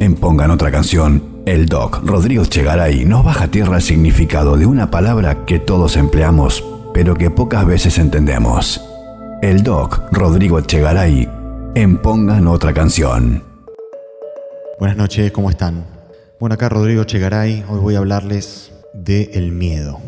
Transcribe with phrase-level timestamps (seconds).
[0.00, 4.64] En Pongan otra canción, el doc Rodrigo Chegaray nos baja a tierra el significado de
[4.64, 6.64] una palabra que todos empleamos,
[6.94, 8.80] pero que pocas veces entendemos.
[9.42, 11.28] El doc Rodrigo Chegaray
[11.74, 13.44] en Pongan otra canción.
[14.78, 15.84] Buenas noches, ¿cómo están?
[16.40, 20.00] Bueno, acá Rodrigo Chegaray, hoy voy a hablarles de el miedo.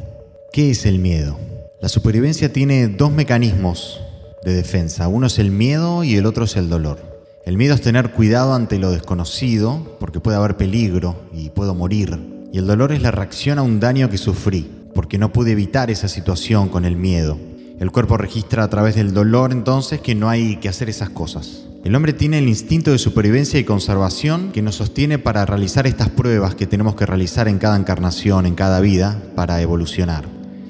[0.54, 1.36] ¿Qué es el miedo?
[1.82, 4.00] La supervivencia tiene dos mecanismos
[4.42, 5.08] de defensa.
[5.08, 7.11] Uno es el miedo y el otro es el dolor.
[7.44, 12.16] El miedo es tener cuidado ante lo desconocido, porque puede haber peligro y puedo morir.
[12.52, 15.90] Y el dolor es la reacción a un daño que sufrí, porque no pude evitar
[15.90, 17.36] esa situación con el miedo.
[17.80, 21.66] El cuerpo registra a través del dolor entonces que no hay que hacer esas cosas.
[21.84, 26.10] El hombre tiene el instinto de supervivencia y conservación que nos sostiene para realizar estas
[26.10, 30.26] pruebas que tenemos que realizar en cada encarnación, en cada vida, para evolucionar.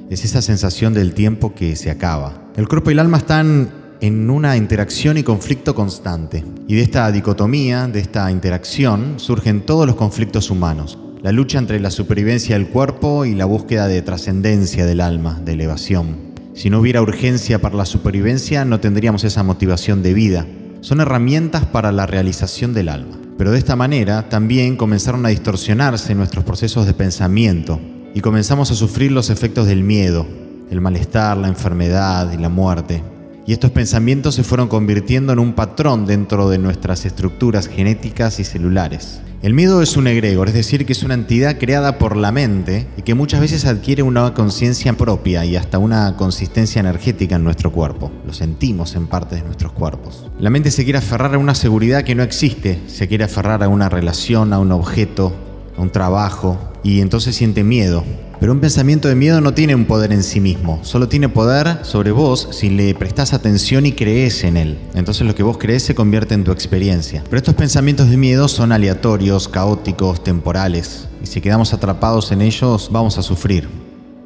[0.08, 2.50] Es esa sensación del tiempo que se acaba.
[2.56, 6.44] El cuerpo y el alma están en una interacción y conflicto constante.
[6.66, 10.98] Y de esta dicotomía, de esta interacción, surgen todos los conflictos humanos.
[11.22, 15.52] La lucha entre la supervivencia del cuerpo y la búsqueda de trascendencia del alma, de
[15.52, 16.16] elevación.
[16.52, 20.46] Si no hubiera urgencia para la supervivencia, no tendríamos esa motivación de vida.
[20.80, 23.20] Son herramientas para la realización del alma.
[23.38, 27.80] Pero de esta manera también comenzaron a distorsionarse nuestros procesos de pensamiento
[28.14, 30.26] y comenzamos a sufrir los efectos del miedo,
[30.70, 33.04] el malestar, la enfermedad y la muerte.
[33.46, 38.44] Y estos pensamientos se fueron convirtiendo en un patrón dentro de nuestras estructuras genéticas y
[38.44, 39.20] celulares.
[39.42, 42.86] El miedo es un egregor, es decir, que es una entidad creada por la mente
[42.96, 47.72] y que muchas veces adquiere una conciencia propia y hasta una consistencia energética en nuestro
[47.72, 48.12] cuerpo.
[48.24, 50.30] Lo sentimos en parte de nuestros cuerpos.
[50.38, 53.68] La mente se quiere aferrar a una seguridad que no existe, se quiere aferrar a
[53.68, 55.34] una relación, a un objeto,
[55.76, 58.04] a un trabajo, y entonces siente miedo.
[58.42, 61.78] Pero un pensamiento de miedo no tiene un poder en sí mismo, solo tiene poder
[61.82, 64.78] sobre vos si le prestás atención y crees en él.
[64.94, 67.22] Entonces lo que vos crees se convierte en tu experiencia.
[67.30, 72.88] Pero estos pensamientos de miedo son aleatorios, caóticos, temporales, y si quedamos atrapados en ellos
[72.90, 73.68] vamos a sufrir.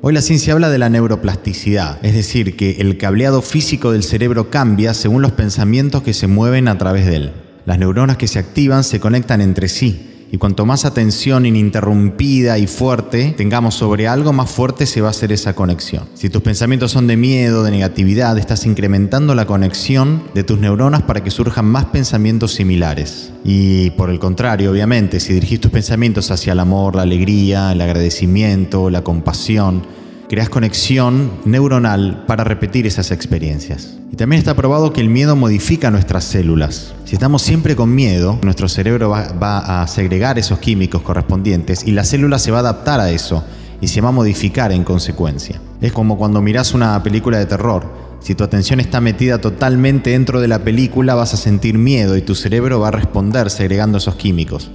[0.00, 4.48] Hoy la ciencia habla de la neuroplasticidad, es decir, que el cableado físico del cerebro
[4.48, 7.32] cambia según los pensamientos que se mueven a través de él.
[7.66, 12.66] Las neuronas que se activan se conectan entre sí y cuanto más atención ininterrumpida y
[12.66, 16.04] fuerte tengamos sobre algo, más fuerte se va a hacer esa conexión.
[16.14, 21.02] Si tus pensamientos son de miedo, de negatividad, estás incrementando la conexión de tus neuronas
[21.02, 23.32] para que surjan más pensamientos similares.
[23.44, 27.80] Y por el contrario, obviamente, si dirigís tus pensamientos hacia el amor, la alegría, el
[27.80, 29.82] agradecimiento, la compasión,
[30.28, 33.96] creas conexión neuronal para repetir esas experiencias.
[34.12, 36.94] Y también está probado que el miedo modifica nuestras células.
[37.04, 42.04] Si estamos siempre con miedo, nuestro cerebro va, a segregar esos químicos correspondientes y la
[42.04, 43.44] célula se va a adaptar a eso
[43.80, 45.60] y se va a modificar en consecuencia.
[45.80, 48.06] Es como cuando miras una película de terror.
[48.20, 52.22] Si tu atención está metida totalmente dentro de la película, vas a sentir miedo y
[52.22, 54.70] tu cerebro va a responder segregando esos químicos.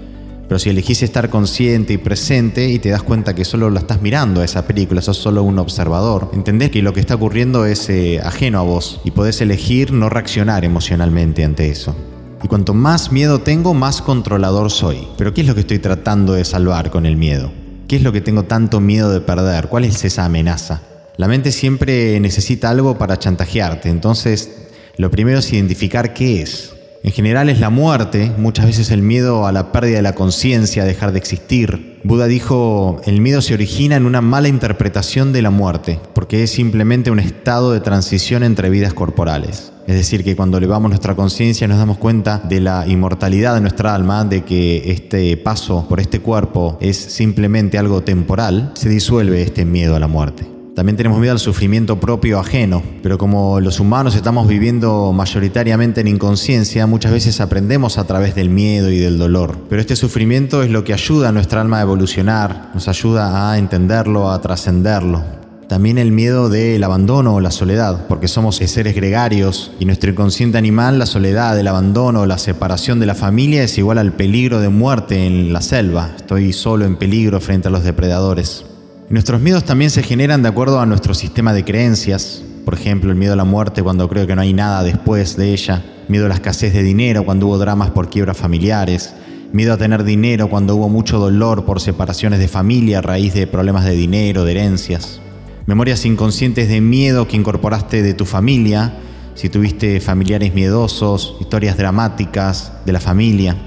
[0.51, 4.01] Pero si elegís estar consciente y presente y te das cuenta que solo lo estás
[4.01, 7.89] mirando a esa película, sos solo un observador, entendés que lo que está ocurriendo es
[7.89, 11.95] eh, ajeno a vos y podés elegir no reaccionar emocionalmente ante eso.
[12.44, 15.07] Y cuanto más miedo tengo, más controlador soy.
[15.17, 17.50] Pero ¿qué es lo que estoy tratando de salvar con el miedo?
[17.88, 19.69] ¿Qué es lo que tengo tanto miedo de perder?
[19.69, 20.81] ¿Cuál es esa amenaza?
[21.16, 24.51] La mente siempre necesita algo para chantajearte, entonces
[24.97, 26.70] lo primero es identificar qué es.
[27.03, 30.84] En general es la muerte, muchas veces el miedo a la pérdida de la conciencia,
[30.84, 32.00] a dejar de existir.
[32.03, 36.51] Buda dijo, el miedo se origina en una mala interpretación de la muerte, porque es
[36.51, 39.72] simplemente un estado de transición entre vidas corporales.
[39.88, 43.95] Es decir, que cuando elevamos nuestra conciencia nos damos cuenta de la inmortalidad de nuestra
[43.95, 49.66] alma, de que este paso por este cuerpo es simplemente algo temporal, se disuelve este
[49.66, 50.60] miedo a la muerte.
[50.81, 56.07] También tenemos miedo al sufrimiento propio ajeno, pero como los humanos estamos viviendo mayoritariamente en
[56.07, 59.59] inconsciencia, muchas veces aprendemos a través del miedo y del dolor.
[59.69, 63.59] Pero este sufrimiento es lo que ayuda a nuestra alma a evolucionar, nos ayuda a
[63.59, 65.21] entenderlo, a trascenderlo.
[65.69, 70.57] También el miedo del abandono o la soledad, porque somos seres gregarios y nuestro inconsciente
[70.57, 74.69] animal, la soledad, el abandono, la separación de la familia es igual al peligro de
[74.69, 76.09] muerte en la selva.
[76.17, 78.66] Estoy solo en peligro frente a los depredadores
[79.11, 82.43] nuestros miedos también se generan de acuerdo a nuestro sistema de creencias.
[82.63, 85.52] Por ejemplo, el miedo a la muerte cuando creo que no hay nada después de
[85.52, 85.84] ella.
[86.08, 89.13] Miedo a la escasez de dinero cuando hubo dramas por quiebras familiares.
[89.52, 93.47] Miedo a tener dinero cuando hubo mucho dolor por separaciones de familia a raíz de
[93.47, 95.19] problemas de dinero, de herencias.
[95.66, 98.93] Memorias inconscientes de miedo que incorporaste de tu familia,
[99.35, 103.58] si tuviste familiares miedosos, historias dramáticas de la familia.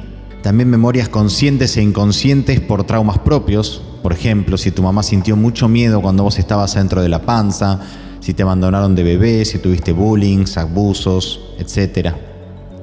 [0.42, 5.66] También memorias conscientes e inconscientes por traumas propios, por ejemplo, si tu mamá sintió mucho
[5.66, 7.80] miedo cuando vos estabas dentro de la panza,
[8.20, 12.10] si te abandonaron de bebé, si tuviste bullying, abusos, etc.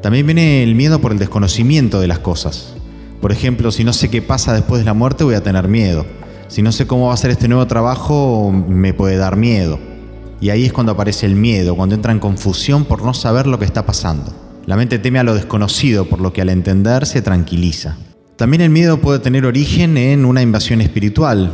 [0.01, 2.73] También viene el miedo por el desconocimiento de las cosas.
[3.21, 6.07] Por ejemplo, si no sé qué pasa después de la muerte, voy a tener miedo.
[6.47, 9.77] Si no sé cómo va a ser este nuevo trabajo, me puede dar miedo.
[10.39, 13.59] Y ahí es cuando aparece el miedo, cuando entra en confusión por no saber lo
[13.59, 14.33] que está pasando.
[14.65, 17.95] La mente teme a lo desconocido, por lo que al entender se tranquiliza.
[18.41, 21.53] También el miedo puede tener origen en una invasión espiritual.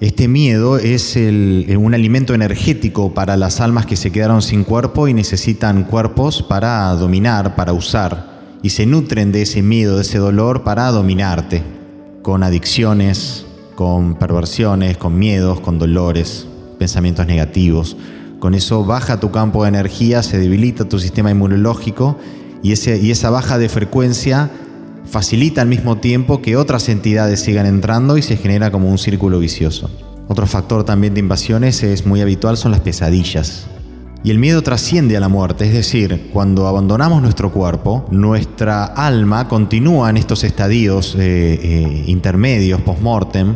[0.00, 5.14] Este miedo es un alimento energético para las almas que se quedaron sin cuerpo y
[5.14, 8.58] necesitan cuerpos para dominar, para usar.
[8.62, 11.62] Y se nutren de ese miedo, de ese dolor para dominarte,
[12.22, 13.46] con adicciones,
[13.76, 16.48] con perversiones, con miedos, con dolores,
[16.80, 17.96] pensamientos negativos.
[18.40, 22.18] Con eso baja tu campo de energía, se debilita tu sistema inmunológico
[22.60, 24.50] y esa baja de frecuencia
[25.06, 29.38] facilita al mismo tiempo que otras entidades sigan entrando y se genera como un círculo
[29.38, 29.90] vicioso.
[30.28, 33.66] Otro factor también de invasiones es muy habitual son las pesadillas.
[34.24, 39.48] Y el miedo trasciende a la muerte, es decir, cuando abandonamos nuestro cuerpo, nuestra alma
[39.48, 43.54] continúa en estos estadios eh, eh, intermedios, post-mortem,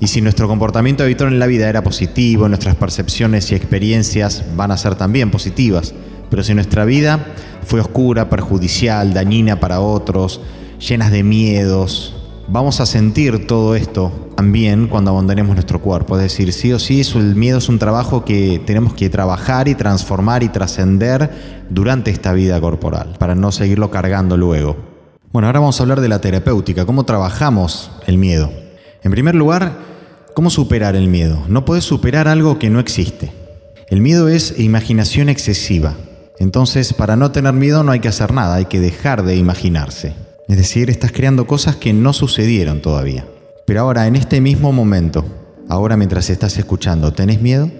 [0.00, 4.72] y si nuestro comportamiento habitual en la vida era positivo, nuestras percepciones y experiencias van
[4.72, 5.94] a ser también positivas.
[6.28, 7.24] Pero si nuestra vida
[7.64, 10.40] fue oscura, perjudicial, dañina para otros,
[10.86, 12.14] llenas de miedos,
[12.48, 16.16] vamos a sentir todo esto también cuando abandonemos nuestro cuerpo.
[16.16, 19.74] Es decir, sí o sí, el miedo es un trabajo que tenemos que trabajar y
[19.74, 24.76] transformar y trascender durante esta vida corporal, para no seguirlo cargando luego.
[25.32, 28.50] Bueno, ahora vamos a hablar de la terapéutica, cómo trabajamos el miedo.
[29.02, 29.92] En primer lugar,
[30.34, 31.44] ¿Cómo superar el miedo?
[31.48, 33.32] No puedes superar algo que no existe.
[33.88, 35.94] El miedo es imaginación excesiva.
[36.38, 40.14] Entonces, para no tener miedo no hay que hacer nada, hay que dejar de imaginarse.
[40.52, 43.26] Es decir, estás creando cosas que no sucedieron todavía.
[43.64, 45.24] Pero ahora, en este mismo momento,
[45.66, 47.70] ahora mientras estás escuchando, ¿tenés miedo?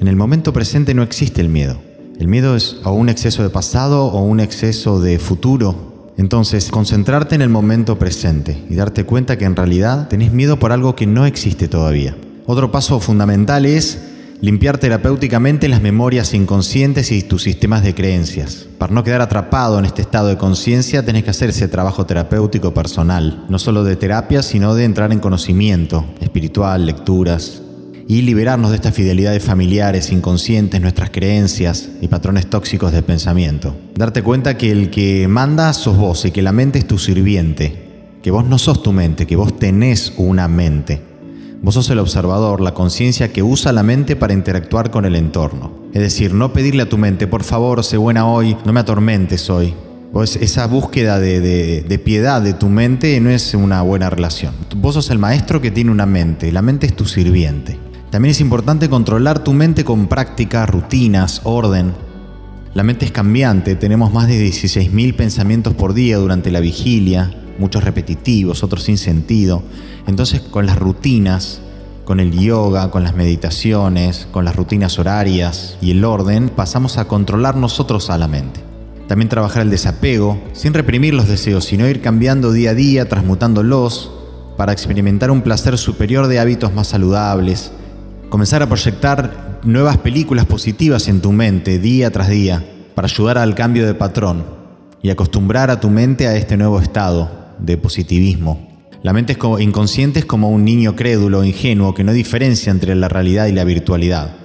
[0.00, 1.76] En el momento presente no existe el miedo.
[2.18, 7.34] El miedo es o un exceso de pasado o un exceso de futuro entonces, concentrarte
[7.34, 11.06] en el momento presente y darte cuenta que en realidad tenés miedo por algo que
[11.06, 12.16] no existe todavía.
[12.46, 13.98] Otro paso fundamental es
[14.42, 18.66] limpiar terapéuticamente las memorias inconscientes y tus sistemas de creencias.
[18.76, 22.74] Para no quedar atrapado en este estado de conciencia, tenés que hacer ese trabajo terapéutico
[22.74, 27.62] personal, no solo de terapia, sino de entrar en conocimiento espiritual, lecturas,
[28.08, 33.76] y liberarnos de estas fidelidades familiares, inconscientes, nuestras creencias y patrones tóxicos de pensamiento.
[33.94, 38.18] Darte cuenta que el que manda sos vos y que la mente es tu sirviente,
[38.20, 41.11] que vos no sos tu mente, que vos tenés una mente.
[41.62, 45.70] Vos sos el observador, la conciencia que usa la mente para interactuar con el entorno.
[45.92, 49.48] Es decir, no pedirle a tu mente, por favor, sé buena hoy, no me atormentes
[49.48, 49.72] hoy.
[50.12, 54.54] Vos, esa búsqueda de, de, piedad de tu mente no es una buena relación.
[54.74, 57.78] Vos sos el maestro que tiene una mente, la mente es tu sirviente.
[58.10, 61.92] También es importante controlar tu mente con práctica, rutinas, orden.
[62.74, 67.84] La mente es cambiante, tenemos más de 16.000 pensamientos por día durante la vigilia, muchos
[67.84, 69.62] repetitivos, otros sin sentido.
[70.06, 71.60] Entonces con las rutinas,
[72.04, 77.06] con el yoga, con las meditaciones, con las rutinas horarias y el orden, pasamos a
[77.06, 78.60] controlar nosotros a la mente.
[79.08, 84.10] También trabajar el desapego, sin reprimir los deseos, sino ir cambiando día a día, transmutándolos,
[84.56, 87.72] para experimentar un placer superior de hábitos más saludables,
[88.28, 92.64] comenzar a proyectar nuevas películas positivas en tu mente día tras día
[92.94, 94.44] para ayudar al cambio de patrón
[95.02, 98.72] y acostumbrar a tu mente a este nuevo estado de positivismo.
[99.02, 103.46] La mente inconsciente es como un niño crédulo ingenuo que no diferencia entre la realidad
[103.46, 104.36] y la virtualidad,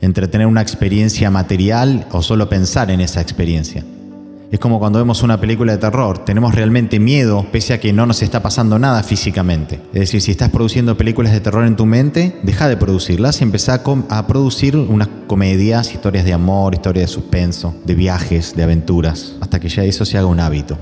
[0.00, 3.84] entre tener una experiencia material o solo pensar en esa experiencia.
[4.52, 8.04] Es como cuando vemos una película de terror, tenemos realmente miedo pese a que no
[8.04, 9.80] nos está pasando nada físicamente.
[9.94, 13.44] Es decir, si estás produciendo películas de terror en tu mente, deja de producirlas y
[13.44, 19.36] empezá a, producir unas comedias, historias de amor, historias de suspenso, de viajes, de aventuras,
[19.40, 20.76] hasta que ya eso se haga un hábito.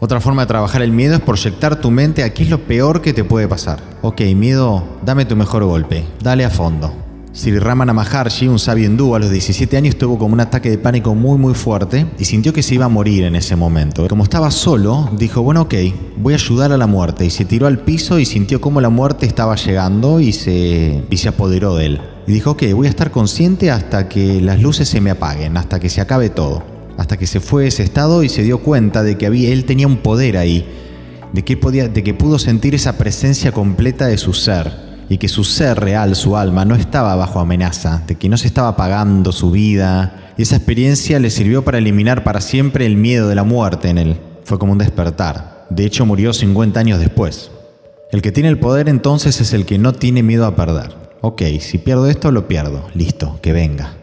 [0.00, 3.02] Otra forma de trabajar el miedo es proyectar tu mente a qué es lo peor
[3.02, 3.80] que te puede pasar.
[4.02, 6.94] Ok, miedo, dame tu mejor golpe, dale a fondo.
[7.32, 10.78] Sri Ramana Maharshi, un sabio hindú, a los 17 años tuvo como un ataque de
[10.78, 14.06] pánico muy muy fuerte y sintió que se iba a morir en ese momento.
[14.06, 15.74] Como estaba solo, dijo, bueno, ok,
[16.16, 18.90] voy a ayudar a la muerte y se tiró al piso y sintió como la
[18.90, 22.00] muerte estaba llegando y se, y se apoderó de él.
[22.28, 25.80] Y dijo, ok, voy a estar consciente hasta que las luces se me apaguen, hasta
[25.80, 26.77] que se acabe todo.
[26.98, 29.86] Hasta que se fue ese estado y se dio cuenta de que había, él tenía
[29.86, 30.66] un poder ahí,
[31.32, 35.28] de que, podía, de que pudo sentir esa presencia completa de su ser y que
[35.28, 39.32] su ser real, su alma, no estaba bajo amenaza, de que no se estaba pagando
[39.32, 40.32] su vida.
[40.36, 43.98] Y esa experiencia le sirvió para eliminar para siempre el miedo de la muerte en
[43.98, 44.20] él.
[44.44, 45.66] Fue como un despertar.
[45.70, 47.50] De hecho, murió 50 años después.
[48.10, 50.94] El que tiene el poder entonces es el que no tiene miedo a perder.
[51.20, 52.88] Ok, si pierdo esto, lo pierdo.
[52.94, 53.97] Listo, que venga.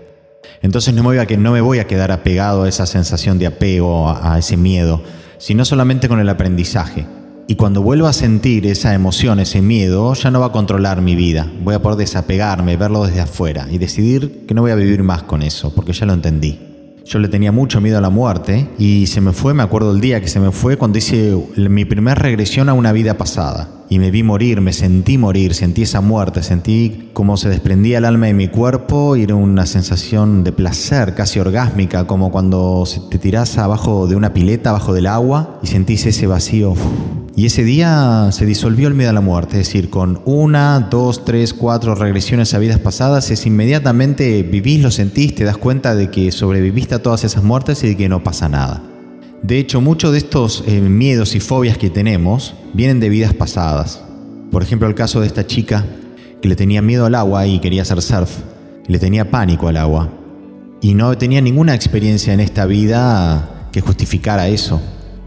[0.62, 3.40] Entonces no me voy a, que no me voy a quedar apegado a esa sensación
[3.40, 5.02] de apego, a ese miedo,
[5.38, 7.06] sino solamente con el aprendizaje
[7.48, 11.16] Y cuando vuelva a sentir esa emoción, ese miedo, ya no va a controlar mi
[11.16, 11.52] vida.
[11.64, 15.24] Voy a poder desapegarme, verlo desde afuera y decidir que no voy a vivir más
[15.24, 16.75] con eso, porque ya lo entendí.
[17.06, 20.02] Yo le tenía mucho miedo a la muerte y se me fue, me acuerdo el
[20.02, 23.70] día que se me fue cuando hice mi primera regresión a una vida pasada.
[23.90, 28.06] Y me vi morir, me sentí morir, sentí esa muerte, sentí como se desprendía el
[28.06, 33.20] alma de mi cuerpo y era una sensación de placer casi orgásmica, como cuando te
[33.20, 36.74] tirás abajo de una pileta, abajo del agua y sentís ese vacío.
[37.38, 41.26] Y ese día se disolvió el miedo a la muerte, es decir, con una, dos,
[41.26, 46.10] tres, cuatro regresiones a vidas pasadas, es inmediatamente vivís, lo sentís, te das cuenta de
[46.10, 48.82] que sobreviviste a todas esas muertes y de que no pasa nada.
[49.44, 54.02] De hecho, muchos de estos eh, miedos y fobias que tenemos vienen de vidas pasadas.
[54.50, 55.86] Por ejemplo, el caso de esta chica
[56.42, 58.32] que le tenía miedo al agua y quería hacer surf,
[58.88, 60.10] le tenía pánico al agua
[60.80, 64.80] y no tenía ninguna experiencia en esta vida que justificara eso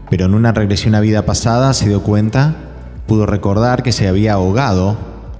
[0.09, 2.55] pero en una regresión a vida pasada se dio cuenta,
[3.07, 4.97] pudo recordar que se había ahogado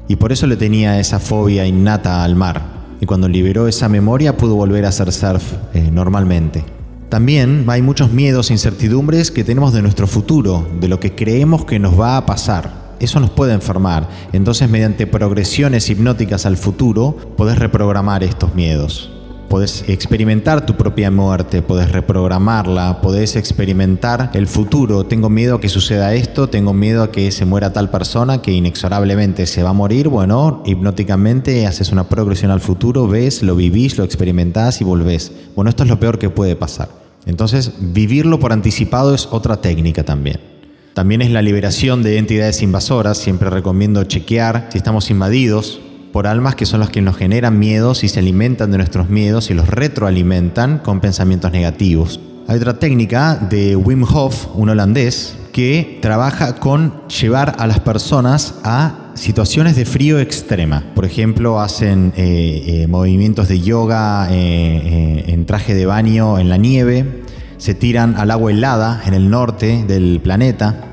[0.07, 2.79] y por eso le tenía esa fobia innata al mar.
[2.99, 6.63] Y cuando liberó esa memoria pudo volver a hacer surf eh, normalmente.
[7.09, 11.65] También hay muchos miedos e incertidumbres que tenemos de nuestro futuro, de lo que creemos
[11.65, 12.89] que nos va a pasar.
[12.99, 14.07] Eso nos puede enfermar.
[14.33, 19.18] Entonces, mediante progresiones hipnóticas al futuro, podés reprogramar estos miedos.
[19.49, 25.05] Podés experimentar tu propia muerte, podés reprogramarla, podés experimentar el futuro.
[25.05, 28.51] Tengo miedo a que suceda esto, tengo miedo a que se muera tal persona que
[28.51, 30.07] inexorablemente se va a morir.
[30.07, 35.31] Bueno, hipnóticamente haces una progresión al futuro, ves, lo vivís, lo experimentás y volvés.
[35.55, 36.89] Bueno, esto es lo peor que puede pasar.
[37.25, 40.39] Entonces, vivirlo por anticipado es otra técnica también.
[40.93, 43.17] También es la liberación de entidades invasoras.
[43.17, 45.81] Siempre recomiendo chequear si estamos invadidos
[46.19, 49.49] por almas que son las que nos generan miedos y se alimentan de nuestros miedos
[49.51, 52.19] y los retroalimentan con pensamientos negativos.
[52.45, 58.55] Hay otra técnica de Wim Hof, un holandés, que trabaja con llevar a las personas
[58.65, 60.83] a situaciones de frío extrema.
[60.93, 66.57] Por ejemplo, hacen eh, eh, movimientos de yoga eh, en traje de baño en la
[66.57, 67.23] nieve,
[67.59, 70.83] se tiran al agua helada en el norte del planeta,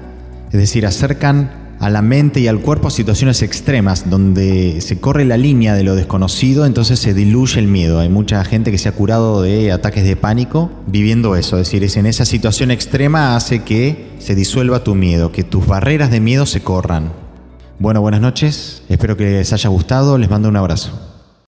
[0.53, 5.25] es decir, acercan a la mente y al cuerpo a situaciones extremas donde se corre
[5.25, 8.01] la línea de lo desconocido, entonces se diluye el miedo.
[8.01, 11.85] Hay mucha gente que se ha curado de ataques de pánico viviendo eso, es decir,
[11.85, 16.21] es en esa situación extrema hace que se disuelva tu miedo, que tus barreras de
[16.21, 17.13] miedo se corran.
[17.79, 21.06] Bueno, buenas noches, espero que les haya gustado, les mando un abrazo.